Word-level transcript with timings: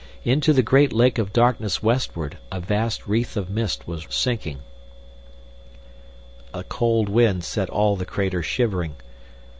Into 0.23 0.51
the 0.51 0.63
great 0.63 0.91
lake 0.91 1.19
of 1.19 1.31
darkness 1.31 1.83
westward, 1.83 2.39
a 2.51 2.59
vast 2.59 3.05
wreath 3.05 3.37
of 3.37 3.51
mist 3.51 3.87
was 3.87 4.07
sinking. 4.09 4.57
A 6.55 6.63
cold 6.63 7.07
wind 7.07 7.43
set 7.43 7.69
all 7.69 7.95
the 7.95 8.03
crater 8.07 8.41
shivering. 8.41 8.95